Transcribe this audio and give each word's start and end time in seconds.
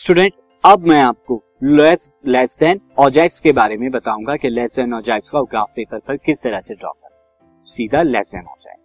Student 0.00 0.32
अब 0.64 0.86
मैं 0.88 1.00
आपको 1.02 1.34
लेस 1.62 2.10
लेस 2.26 2.56
देन 2.60 2.80
ऑब्जेक्ट्स 2.98 3.40
के 3.40 3.52
बारे 3.52 3.76
में 3.76 3.90
बताऊँगा 3.90 4.36
कि 4.36 4.48
लेस 4.48 4.76
देन 4.76 4.94
ऑब्जेक्ट्स 4.94 5.30
का 5.30 5.40
ग्राफ 5.40 5.72
पेपर 5.76 5.98
पर 5.98 6.16
किस 6.16 6.42
तरह 6.42 6.60
से 6.60 6.74
ड्रॉ 6.74 6.90
करें 6.90 7.64
सीधा 7.66 8.02
less 8.02 8.30
than 8.34 8.46
object 8.46 8.78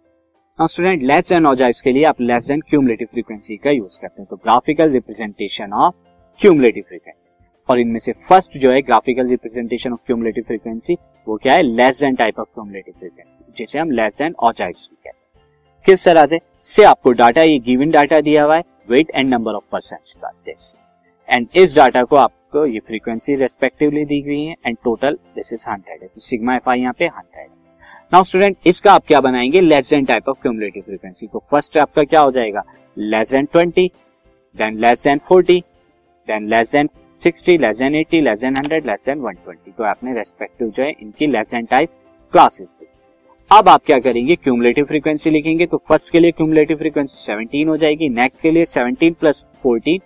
now 0.60 0.68
student 0.68 1.04
less 1.04 1.30
than 1.30 1.46
objects 1.46 1.82
के 1.82 1.92
लिए 1.92 2.04
आप 2.04 2.22
लेस 2.22 2.48
देन 2.48 2.62
क्यूमुलेटिव 2.62 3.08
फ्रीक्वेंसी 3.12 3.58
का 3.58 3.72
यूज़ 3.72 4.00
करते 4.02 4.22
हैं। 4.22 4.28
तो 4.30 4.36
graphical 4.36 4.90
representation 4.90 5.74
of 5.74 5.96
cumulative 6.40 6.84
frequency 6.88 7.34
और 7.70 7.80
इनमें 7.80 8.00
से 8.00 8.12
फ़र्स्ट 8.30 8.58
जो 8.58 8.72
है 8.72 8.82
graphical 8.82 9.28
representation 9.28 9.94
of 9.94 10.06
cumulative 10.06 10.44
frequency 10.44 10.98
वो 11.28 11.38
क्या 11.38 11.54
है? 11.54 11.62
Less 11.64 12.02
than 12.02 12.16
type 12.16 12.40
of 12.40 12.48
cumulative 12.48 12.94
frequency 13.00 13.54
जिसे 13.58 13.80
हम 13.80 13.92
लेस 13.92 14.18
देन 14.18 14.36
ऑब्जेक्ट्स 14.40 14.90
भी 14.92 14.96
कहते 14.96 15.38
हैं। 15.38 15.44
किस 15.86 16.06
तरह 16.06 16.26
से? 16.26 16.40
से 16.64 16.84
आपको 16.84 17.12
डाटा 17.14 17.42
ये 17.44 17.60
गिवन 17.60 17.92
डाटा 17.92 18.20
दिया 18.22 18.44
हुआ 18.44 18.56
है 18.56 18.64
weight 18.90 19.12
and 19.16 19.30
number 19.30 19.54
of 19.54 19.64
percent 19.72 20.22
का। 20.22 20.30
दिस 20.30 20.80
एंड 21.30 21.48
इस 21.56 21.76
डाटा 21.76 22.04
को 22.04 22.16
आपको 22.16 22.66
ये 22.66 22.80
फ्रीक्वेंसी 22.80 23.36
रेस्पेक्टिवली 23.36 24.06
दी 24.06 24.22
गई 24.22 24.44
है 24.44 24.56
and 24.66 24.78
total 24.84 25.18
this 25.36 25.54
is 25.54 25.66
hundred 25.70 26.02
है। 26.02 26.08
तो 26.08 26.22
सिग्मा 26.22 26.56
एफ़ 26.56 26.70
आई 26.70 26.80
यहाँ 26.80 26.94
पे 27.00 27.06
हंड्रेड 27.08 27.50
नाउ 28.14 28.24
स्टूडेंट 28.24 28.58
इसका 28.68 28.94
आप 28.94 29.06
क्या 29.08 29.22
बनाएँगे? 29.22 29.62
Less 29.62 29.90
than 29.90 30.06
type 30.06 30.30
of 30.30 30.42
cumulative 30.42 30.84
frequency 30.84 31.28
तो 31.28 31.44
फ़र्स्ट 31.52 31.78
आपका 31.78 32.04
क्या 32.04 32.22
हो 32.22 32.32
जाएगा? 32.32 32.64
Less 32.98 33.32
than 33.32 33.46
twenty 33.46 33.92
then 34.56 34.78
less 34.80 35.04
than 35.04 35.20
forty 35.28 35.60
then 36.28 36.48
less 36.50 36.72
than 36.72 36.90
sixty 37.22 37.58
less 37.58 37.78
than 37.78 37.96
eighty 37.96 38.22
less 38.22 38.42
than 38.42 38.58
hundred 38.58 38.86
less 38.86 39.04
than 39.06 39.20
one 39.20 39.34
twenty 39.36 39.72
तो 39.72 39.84
आपने 39.84 40.14
रेस्पेक्टिव 40.14 40.70
जो 40.70 40.84
है, 40.84 40.90
इनकी 40.92 41.28
लेस 41.28 41.52
देन 41.52 41.66
टाइप 41.66 41.90
क्लासेस 42.34 42.76
दी। 42.80 42.88
अब 43.52 43.70
आप 43.70 43.82
क्या 43.86 43.98
करेंगे? 44.00 44.36
क्यूमुलेटिव 44.36 44.86
फ्रीक्वेंसी 44.86 45.30
लिखेंगे। 45.30 45.66
तो 45.66 45.78
फ़र्स्ट 45.90 46.10
के 46.10 46.20
लिए 46.20 46.32
क्यूमुलेटिव 46.32 46.78
फ्रीक्वेंसी 46.78 47.18
17 47.24 47.68
हो 47.68 47.78
जाएगी। 47.78 48.10
नेक्स्ट 48.12 48.42
के 48.42 48.52
लिए 48.52 48.66
17 48.66 49.14
प्लस 49.20 49.46
14 49.66 50.00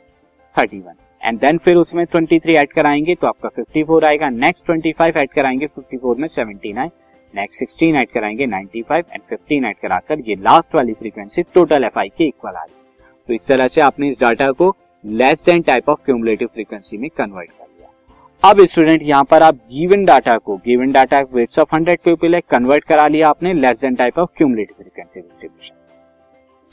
31 0.56 0.96
एंड 1.22 1.40
देन 1.40 1.58
फिर 1.58 1.76
उसमें 1.76 2.04
23 2.06 2.56
ऐड 2.56 2.72
कराएँगे 2.74 3.16
तो 3.16 3.28
आपका 3.28 3.50
54 3.60 4.04
आएगा। 4.06 4.30
नेक्स्ट 4.30 4.66
25 4.66 5.18
ऐड 5.18 5.30
कराएँगे 5.30 5.68
54 5.70 6.18
में 6.18 6.28
17 6.28 6.78
आए 6.78 6.90
नेक्स्ट 7.34 7.64
16 7.64 7.96
ऐड 7.96 8.10
कराएँगे 8.10 8.46
95 8.48 8.98
एंड 8.98 9.22
15 9.32 9.66
ऐड 9.66 9.76
कराकर 9.82 10.20
ये 10.20 10.36
लास्ट 10.36 10.76
वाली 10.76 10.94
frequency 10.94 11.44
total 11.54 11.84
F 11.84 12.10
I 12.10 12.24
equal 12.24 12.52
आ 12.52 12.62
रही 12.62 12.76
तो 13.28 13.34
इस 13.34 13.48
तरह 13.48 13.68
से 13.68 13.82
आपने 13.82 14.08
इस 14.08 14.20
डाटा 14.20 14.52
को 14.52 14.76
less 15.06 15.44
than 15.46 15.62
type 15.62 15.90
of 15.90 16.00
cumulative 16.06 16.48
frequency 16.48 16.98
में 16.98 17.10
कन्वर्ट 17.10 17.50
कर 17.50 17.66
लिया। 17.66 18.50
अब 18.50 18.62
स्टूडेंट 18.62 19.02
यहाँ 19.04 19.24
पर 19.24 19.44
आप 19.44 19.56
गिवन 19.72 20.06
डाटा 20.06 20.38
को 20.38 20.56
given 20.58 20.92
data 20.92 21.20
weights 21.34 21.60
of 21.60 21.76
hundred 21.76 22.00
people 22.00 22.36
है 22.36 22.42
कन्वर्ट 22.42 22.84
करा 22.84 23.08
लिया 23.08 23.30
आपने 23.30 23.54
less 23.54 23.80
than 23.80 23.96
type 23.96 24.20
of 24.20 24.30
cumulative 24.38 24.76
frequency 24.78 25.20
distribution 25.20 25.76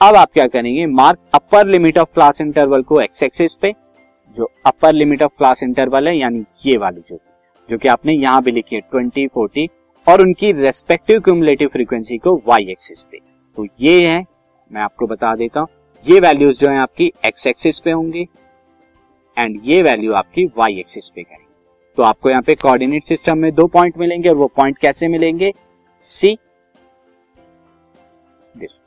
अब 0.00 0.16
आप 0.16 0.32
क्या 0.32 0.46
करेंगे? 0.46 0.86
Mark 0.86 1.18
upper 1.34 1.66
limit 1.66 1.98
of 1.98 2.08
class 2.14 2.40
interval 2.40 2.82
को 2.82 3.00
एक्स 3.00 3.22
एक्सिस 3.22 3.54
पे 3.54 3.74
जो 4.36 4.50
upper 4.66 4.92
limit 4.92 5.22
of 5.22 5.32
class 5.38 5.62
interval 5.62 6.08
है, 6.08 6.16
यानी 6.16 6.44
ये 6.66 6.76
वाली 6.78 7.00
जो 7.08 7.18
जो 7.68 7.78
कि 7.78 7.88
आपने 7.88 8.12
यहाँ 8.12 8.42
भी 8.42 8.52
लिखी 8.52 8.76
है 8.76 8.80
ट्वेंटी 8.82 9.26
फोर्टी 9.26 9.68
और 10.06 10.20
उनकी 10.20 10.50
रेस्पेक्टिव 10.54 11.20
क्यूमुलेटिव 11.20 11.68
फ्रीक्वेंसी 11.68 12.18
को 12.18 12.34
वाई 12.46 12.70
एक्सिस 12.70 13.02
पे। 13.02 13.18
तो 13.58 13.66
ये 13.80 14.06
है, 14.06 14.24
मैं 14.70 14.82
आपको 14.82 15.06
बता 15.06 15.34
देता 15.36 15.60
हूँ, 15.60 15.68
ये 16.04 16.20
वैल्यूज़ 16.20 16.58
जो 16.58 16.70
है 16.70 16.78
आपकी 16.78 17.12
एक्स 17.26 17.46
एक्सिस 17.46 17.80
पे 17.80 17.90
होंगी 17.90 18.26
एंड 19.36 19.60
ये 19.64 19.82
वैल्यू 19.82 20.12
आपकी 20.14 20.44
वाई 20.58 20.78
एक्सिस 20.80 21.08
पे 21.08 21.22
करेंगे। 21.22 21.44
तो 21.98 22.02
आपको 22.02 22.30
यहाँ 22.30 22.42
पे 22.42 22.54
कोऑर्डिनेट 22.56 23.04
सिस्टम 23.04 23.38
में 23.38 23.52
दो 23.54 23.66
पॉइंट 23.68 23.98
मिलेंगे, 23.98 24.28
और 24.28 24.36
वो 24.36 24.46
पॉइंट 24.56 24.78
कैसे 24.78 25.08
मिलेंगे? 25.08 25.52
See 26.04 26.36
this 28.54 28.80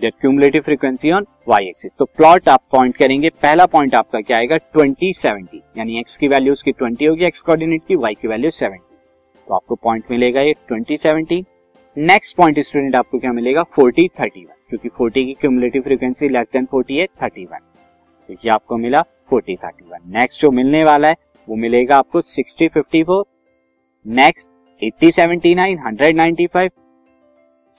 cumulative 0.00 0.62
frequency 0.62 1.10
on 1.10 1.26
Y 1.48 1.66
axis 1.68 1.94
तो 1.98 2.04
प्लॉट 2.06 2.48
आप 2.48 2.62
पॉइंट 2.72 2.96
करेंगे, 2.96 3.28
पहला 3.32 3.66
पॉइंट 3.66 3.94
आपका 3.94 4.20
क्या 4.20 4.36
आएगा? 4.36 4.56
ट्वेंटी 4.56 5.12
सेवेंटी 5.14 5.62
यानी 5.78 5.98
एक्स 5.98 6.16
की 6.18 6.28
वैल्यू 6.28 6.52
उसकी 6.52 6.72
ट्वेंटी 6.72 7.04
होगी 7.04 7.24
एक्स 7.24 7.42
कोऑर्डिनेट 7.42 7.82
की 7.88 7.94
वाई 7.96 8.14
की 8.14 8.28
वैल्यू 8.28 8.50
सेवेंटी 8.50 8.84
तो 9.48 9.54
आपको 9.54 9.74
पॉइंट 9.74 10.04
मिलेगा 10.10 10.40
ये 10.40 10.52
twenty 10.68 10.96
seventy 10.96 11.44
next 11.96 12.36
point 12.36 12.58
student 12.60 12.96
आपको 12.96 13.18
क्या 13.18 13.32
मिलेगा? 13.32 13.62
फोर्टी 13.62 14.06
थर्टी 14.20 14.44
वन 14.44 14.54
क्योंकि 14.68 14.88
फोर्टी 14.88 15.24
की 15.26 15.32
cumulative 15.40 15.82
frequency 15.82 16.28
less 16.28 16.50
than 16.52 16.64
forty 16.70 16.98
है 16.98 17.06
थर्टी 17.22 17.44
वन 17.44 17.58
तो 18.28 18.34
ये 18.34 18.50
आपको 18.50 18.76
मिला 18.76 19.02
फोर्टी 19.30 19.56
थर्टी 19.56 19.88
वन 19.92 20.12
नेक्स्ट 20.18 20.42
जो 20.42 20.50
मिलने 20.50 20.84
वाला 20.84 21.08
है, 21.08 21.14
वो 21.48 21.56
मिलेगा 21.56 21.96
आपको 21.96 22.20
sixty 22.20 22.68
fifty 22.68 23.02
four 23.04 23.24
next 24.06 24.50
eighty 24.82 25.12
seventy 25.12 25.54
nine 25.54 25.78
hundred 25.86 26.16
ninety 26.16 26.46
five 26.46 26.70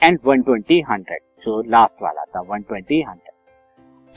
and 0.02 0.20
one 0.26 0.42
twenty 0.42 0.82
hundred 0.90 1.20
जो 1.48 1.62
लास्ट 1.70 2.04
वाला 2.04 2.24
था 2.26 2.42
वन 2.44 2.62
ट्वेंटी 2.62 3.02
हंड्रेड 3.02 3.36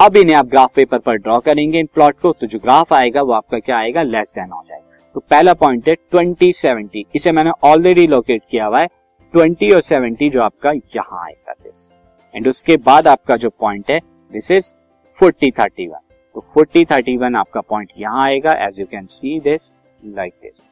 अब 0.00 0.16
इन्हें 0.16 0.36
आप 0.36 0.46
ग्राफ 0.48 0.70
पेपर 0.74 0.98
पर 0.98 1.16
ड्रॉ 1.16 1.38
करेंगे, 1.38 1.78
इन 1.78 1.88
प्लॉट 1.94 2.20
को 2.20 2.32
तो 2.32 2.46
जो 2.46 2.58
ग्राफ 2.58 2.92
आएगा, 2.92 3.22
वो 3.22 3.32
आपका 3.32 3.58
क्या 3.58 3.78
आएगा 3.78 4.02
लेस 4.04 4.32
देन 4.36 4.50
हो 4.50 4.62
जाएगा। 4.68 4.86
तो 5.14 5.20
पहला 5.22 5.54
पॉइंट 5.54 5.88
है 5.88 5.94
ट्वेंटी 5.94 6.52
सेवेंटी 6.54 7.04
इसे 7.14 7.32
मैंने 7.32 7.50
ऑलरेडी 7.64 8.06
लोकेट 8.06 8.42
किया 8.50 8.66
हुआ 8.66 8.80
है 8.80 8.86
ट्वेंटी 9.34 9.70
और 9.72 9.80
सेवेंटी 9.82 10.28
जो 10.30 10.42
आपका 10.42 10.72
यहाँ 10.96 11.24
आएगा 11.24 11.52
दिस 11.54 11.92
एंड 12.34 12.48
उसके 12.48 12.76
बाद 12.86 13.08
आपका 13.08 13.36
जो 13.36 13.50
पॉइंट 13.50 13.90
है 13.90 13.98
this 14.32 14.50
is 14.50 14.74
forty 15.18 15.50
thirty 15.50 15.86
one 15.88 16.00
तो 16.34 16.40
फोर्टी 16.54 16.84
थर्टी 16.84 17.16
वन 17.16 17.36
आपका 17.36 17.60
पॉइंट 17.62 17.92
यहाँ 17.98 18.24
आएगा 18.24 18.52
as 18.66 18.80
you 18.80 18.86
can 18.86 19.06
see 19.08 19.38
this 19.40 19.70
like 20.06 20.34
this 20.42 20.62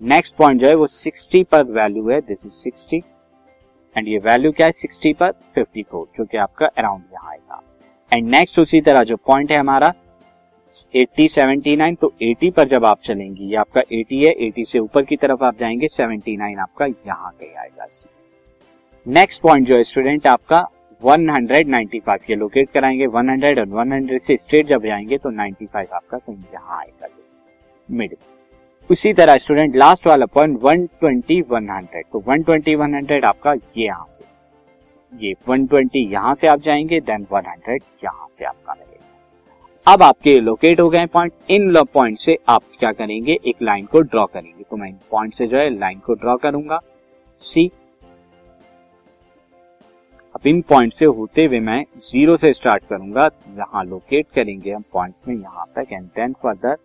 next 0.00 0.36
point 0.36 0.60
जो 0.60 0.66
है, 0.66 0.74
वो 0.74 0.86
सिक्सटी 0.88 1.42
पर 1.44 1.62
वैल्यू 1.72 2.08
है 2.08 2.20
दिस 2.22 2.46
इज़ 2.46 2.52
सिक्सटी 2.54 3.02
एंड 3.96 4.08
ये 4.08 4.18
वैल्यू 4.20 4.52
क्या 4.52 4.66
है? 4.66 4.72
सिक्सटी 4.72 5.12
पर 5.12 5.32
फिफ्टी 5.54 5.82
फोर 5.82 6.06
जो 6.18 6.24
कि 6.24 6.36
आपका 6.36 6.66
अराउंड 6.68 7.02
यहाँ 7.12 7.30
आएगा। 7.30 7.62
एंड 8.12 8.30
नेक्स्ट 8.30 8.58
उसी 8.58 8.80
तरह 8.80 9.02
जो 9.02 9.16
पॉइंट 9.16 9.52
है 9.52 9.58
हमारा 9.58 9.92
80 10.96 11.28
79 11.28 11.96
तो 12.00 12.12
80 12.22 12.50
पर 12.50 12.68
जब 12.68 12.84
आप 12.84 13.00
चलेंगे, 13.00 13.44
ये 13.44 13.56
आपका 13.56 13.80
80 13.92 14.24
है 14.26 14.34
80 14.42 14.64
से 14.64 14.78
ऊपर 14.78 15.04
की 15.04 15.16
तरफ़ 15.16 15.44
आप 15.44 15.58
जाएँगे 15.58 15.88
79 15.88 16.58
आपका 16.58 16.86
यहाँ 16.86 17.32
कहीं 17.32 17.54
आएगा। 17.56 17.86
नेक्स्ट 19.06 19.42
पॉइंट 19.42 19.66
जो 19.68 19.76
है 19.76 19.82
स्टूडेंट 19.84 20.26
आपका 20.26 20.64
195 21.02 22.30
ये 22.30 22.36
लोकेट 22.36 22.70
कराएँगे। 22.70 23.06
100 23.08 23.58
और 23.58 23.66
100 23.68 24.18
से 24.18 24.36
स्ट्रेट 24.36 24.68
जब 24.68 24.84
जाएँगे 24.86 25.18
तो 25.18 25.30
95 25.32 25.92
आपका 25.92 26.18
कहीं 26.18 26.36
यहाँ 26.54 26.78
आएगा। 26.78 27.08
मिडिल 27.88 28.18
उसी 28.92 29.12
तरह 29.14 29.36
स्टूडेंट 29.36 29.76
लास्ट 29.76 30.06
वाला 30.06 30.26
पॉइंट 30.26 30.58
120 30.62 31.42
100 31.50 32.02
तो 32.12 32.20
120 32.22 32.74
100 32.78 33.24
आपका 33.24 33.52
ये 33.52 33.84
यहाँ 33.84 34.06
से। 34.08 34.24
ये 35.12 35.32
120 35.48 36.10
यहाँ 36.12 36.34
से 36.34 36.46
आप 36.46 36.60
जाएँगे 36.60 37.00
देन 37.00 37.24
100 37.24 37.78
यहाँ 38.04 38.28
से 38.32 38.44
आपका 38.44 38.74
मिलेगा 38.74 39.92
अब 39.92 40.02
आपके 40.02 40.34
लोकेट 40.40 40.80
हो 40.80 40.88
गए 40.90 41.06
पॉइंट 41.12 41.32
इन 41.50 41.82
पॉइंट 41.84 42.18
से 42.18 42.36
आप 42.48 42.62
क्या 42.78 42.92
करेंगे? 42.92 43.38
एक 43.46 43.62
लाइन 43.62 43.86
को 43.86 44.00
ड्रॉ 44.02 44.26
करेंगे। 44.26 44.64
तो 44.70 44.76
मैं 44.76 44.88
इन 44.88 44.98
पॉइंट 45.10 45.34
से 45.34 45.46
जो 45.46 45.56
है 45.56 45.68
लाइन 45.70 45.98
को 45.98 46.14
ड्रॉ 46.14 46.36
करूँगा। 46.36 46.80
सी 47.40 47.70
अब 50.34 50.46
इन 50.46 50.60
पॉइंट 50.68 50.92
से 50.92 51.04
होते 51.06 51.44
हुए 51.44 51.60
मैं 51.62 51.82
ज़ीरो 52.02 52.36
से 52.36 52.52
स्टार्ट 52.52 52.84
करूँगा। 52.84 53.28
यहाँ 53.58 53.84
लोकेट 53.86 54.26
करेंगे 54.34 54.72
हम 54.72 54.84
पॉइंट्स 54.92 55.28
में 55.28 55.34
यहाँ 55.34 55.66
तक 55.76 55.92
एंड 55.92 56.06
देन 56.06 56.32
फर्दर 56.42 56.76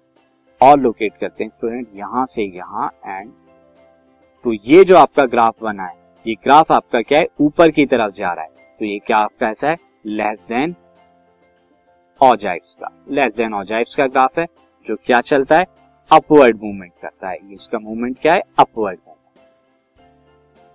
और 0.62 0.80
लोकेट 0.80 1.18
करते 1.22 1.44
हैं 1.44 1.50
स्टूडेंट 1.52 1.88
यहाँ 1.96 2.26
से 2.26 2.44
यहाँ 2.46 2.90
एंड 3.06 3.32
तो 4.46 4.54
ये 4.56 4.84
जो 4.86 4.98
आपका 4.98 5.26
ग्राफ 5.26 5.56
बना 5.62 5.84
है, 5.84 5.96
ये 6.26 6.34
ग्राफ 6.36 6.72
आपका 6.72 7.02
क्या 7.02 7.20
है? 7.20 7.28
ऊपर 7.42 7.72
की 7.72 7.86
तरफ़ 7.86 8.14
जा 8.16 8.32
रहा 8.34 8.44
है। 8.44 8.50
तो 8.80 8.86
ये 8.86 8.98
क्या 9.00 9.18
आपका 9.18 9.48
ऐसा 9.48 9.70
है? 9.70 9.78
लेस 10.06 10.46
देन 10.50 10.76
ऑजाइव्स 12.22 12.76
का 12.76 12.90
लेस 13.12 13.36
देन 13.36 13.54
ऑजाइव्स 13.54 13.96
का 13.96 14.08
ग्राफ 14.08 14.40
है, 14.40 14.46
जो 14.88 14.96
क्या 14.98 15.20
चलता 15.22 15.58
है? 15.58 15.66
अपवर्ड 16.12 16.62
मूवमेंट 16.64 16.92
करता 17.02 17.30
है। 17.30 17.38
इसका 17.54 17.80
मूवमेंट 17.80 18.18
क्या 18.22 18.34
है? 18.34 18.42
अपवर्ड 18.60 19.00
मूवमेंट 19.00 19.16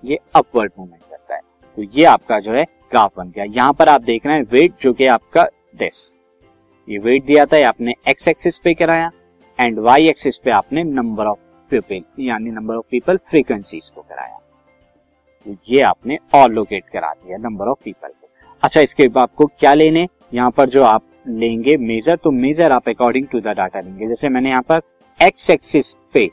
ये 0.05 0.19
अपवर्ड 0.35 0.73
मूवमेंट 0.79 1.03
करता 1.03 1.35
है। 1.35 1.41
तो 1.77 1.83
ये 1.95 2.05
आपका 2.07 2.39
जो 2.41 2.53
है 2.53 2.65
ग्राफ 2.91 3.13
बन 3.17 3.31
गया। 3.31 3.45
यहाँ 3.47 3.73
पर 3.73 3.89
आप 3.89 4.01
देख 4.03 4.27
रहे 4.27 4.37
हैं 4.37 4.45
वेट 4.53 4.75
जो 4.83 4.93
कि 4.93 5.07
आपका 5.09 5.45
दिस 5.77 6.19
ये 6.89 6.99
वेट 6.99 7.25
दिया 7.25 7.45
था 7.47 7.67
आपने 7.69 7.95
एक्स 8.11 8.29
एक्सिस 8.29 8.59
पे 8.59 8.75
कराया। 8.75 9.11
एंड 9.63 9.79
वाई 9.81 10.07
एक्सिस 10.09 10.39
पे 10.39 10.51
आपने 10.51 10.83
नंबर 10.85 11.27
ऑफ़ 11.27 11.39
पीपल 11.71 12.03
यानी 12.21 12.51
नंबर 12.51 12.75
ऑफ़ 12.75 12.85
पीपल 12.91 13.17
फ्रीक्वेंसीज 13.21 13.89
को 13.89 14.01
कराया। 14.01 14.39
तो 15.47 15.57
ये 15.69 15.81
आपने 15.83 16.19
और 16.35 16.51
लोकेट 16.53 16.85
करा 16.85 17.13
दिया 17.13 17.37
नंबर 17.41 17.69
ऑफ़ 17.69 17.79
पीपल 17.85 18.09
को। 18.09 18.29
अच्छा 18.63 18.81
इसके 18.81 19.09
बाद 19.09 19.23
आपको 19.23 19.47
क्या 19.49 19.75
लेने? 19.75 20.07
यहाँ 20.35 20.51
पर 20.51 20.69
जो 20.69 20.83
आप 20.85 21.03
लेंगे 21.29 21.77
मेजर 21.79 22.17
तो 22.17 22.31
मेजर 22.33 22.73
आप 22.73 22.89
अकॉर्डिंग 22.89 23.27
टू 23.27 23.41
द 23.41 23.55
डाटा 23.57 23.81
लेंगे। 23.81 24.07
जैसे 24.09 24.29
मैंने 24.29 24.51
यहाँ 24.51 24.63
पर 24.69 24.81
एक्स 25.21 25.51
एक्सिस 25.51 25.95
पे 26.15 26.29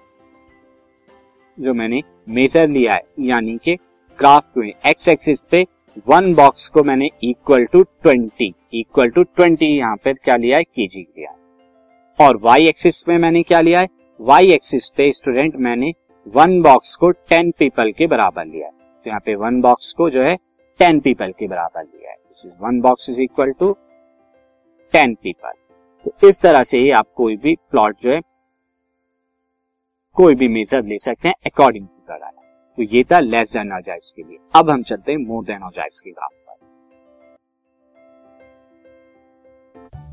जो 1.58 1.74
मैंने 1.74 2.02
मेजर 2.30 2.68
लिया 2.70 2.94
है, 2.94 3.02
यानी 3.22 3.58
कि 3.58 3.76
ग्राफ 4.20 4.58
में 4.58 4.68
एक्स 4.68 5.08
एक्सिस 5.10 5.42
पे 5.42 5.66
वन 6.08 6.34
बॉक्स 6.36 6.68
को 6.70 6.84
मैंने 6.84 7.10
equal 7.24 7.66
to 7.66 7.84
twenty 7.84 8.54
equal 8.74 9.10
to 9.10 9.24
twenty 9.26 9.66
यहाँ 9.68 9.96
पर 9.96 10.14
क्या 10.16 10.36
लिया 10.36 10.58
है? 10.58 10.64
केजी 10.64 11.02
लिया 11.02 11.30
है। 11.30 11.38
और 12.20 12.38
वाई 12.38 12.68
एक्सिस 12.68 13.02
पे 13.04 13.18
मैंने 13.18 13.42
क्या 13.44 13.60
लिया 13.62 13.80
है? 13.80 13.88
वाई 14.20 14.52
एक्सिस 14.52 14.90
पे 14.90 15.12
स्टूडेंट 15.12 15.56
मैंने 15.58 15.92
वन 16.28 16.62
बॉक्स 16.62 16.96
को 16.96 17.10
टेन 17.12 17.52
पीपल 17.60 17.92
के 17.92 18.08
बराबर 18.08 18.46
लिया 18.46 18.68
है। 18.68 18.72
तो 18.72 19.10
यहाँ 19.10 19.20
पे 19.26 19.36
वन 19.36 19.62
बॉक्स 19.62 19.92
को 19.94 20.10
जो 20.10 20.22
है 20.22 20.36
टेन 20.80 21.00
पीपल 21.00 21.32
के 21.32 21.48
बराबर 21.48 21.84
लिया 21.84 22.10
है। 22.12 22.16
This 22.18 22.46
is 22.46 22.54
one 22.62 22.80
box 22.82 23.10
is 23.10 23.22
equal 23.22 23.52
to 23.60 23.72
ten 24.94 25.16
people 25.16 25.52
तो 26.06 26.30
इस 26.30 26.42
तरह 26.42 26.64
से 26.64 26.78
ही 26.78 26.92
आप 26.92 27.08
कोई 27.16 27.36
भी 27.38 27.56
प्लॉट 27.72 27.96
जो 28.04 28.12
है, 28.12 28.20
कोई 30.18 30.36
भी 30.36 30.48
मेजर 30.50 30.84
ले 30.84 30.98
सकते 30.98 31.28
हैं 31.28 31.36
अकॉर्डिंग 31.46 31.88
टू 31.88 32.14
द 32.14 32.32
तो 32.78 32.84
ये 32.86 33.04
था 33.04 33.20
लेस 33.20 33.52
देन 33.52 33.72
ऑजाइव्स 33.74 34.12
के 34.12 34.22
लिए। 34.22 34.38
अब 34.56 34.70
हम 34.70 34.84
चलते 34.84 35.12
हैं 35.12 35.20
मोर 35.20 35.44
देन 35.46 35.64
ऑजाइव्स 35.64 36.00
की 36.02 36.12
graph 36.12 36.32